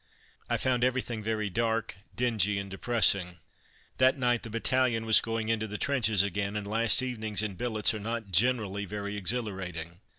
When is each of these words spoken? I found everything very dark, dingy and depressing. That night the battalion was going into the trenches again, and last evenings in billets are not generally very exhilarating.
I 0.49 0.57
found 0.57 0.83
everything 0.83 1.21
very 1.21 1.51
dark, 1.51 1.95
dingy 2.15 2.57
and 2.57 2.71
depressing. 2.71 3.37
That 3.99 4.17
night 4.17 4.41
the 4.41 4.49
battalion 4.49 5.05
was 5.05 5.21
going 5.21 5.49
into 5.49 5.67
the 5.67 5.77
trenches 5.77 6.23
again, 6.23 6.55
and 6.55 6.65
last 6.65 7.03
evenings 7.03 7.43
in 7.43 7.53
billets 7.53 7.93
are 7.93 7.99
not 7.99 8.31
generally 8.31 8.85
very 8.85 9.15
exhilarating. 9.15 9.99